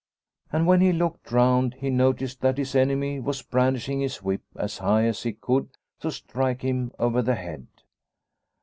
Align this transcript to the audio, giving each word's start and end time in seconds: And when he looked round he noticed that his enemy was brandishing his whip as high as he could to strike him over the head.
And 0.51 0.65
when 0.65 0.81
he 0.81 0.91
looked 0.91 1.31
round 1.31 1.75
he 1.75 1.91
noticed 1.91 2.41
that 2.41 2.57
his 2.57 2.73
enemy 2.73 3.19
was 3.19 3.43
brandishing 3.43 3.99
his 3.99 4.23
whip 4.23 4.41
as 4.55 4.79
high 4.79 5.03
as 5.05 5.21
he 5.21 5.31
could 5.33 5.69
to 5.99 6.09
strike 6.11 6.63
him 6.63 6.91
over 6.97 7.21
the 7.21 7.35
head. 7.35 7.67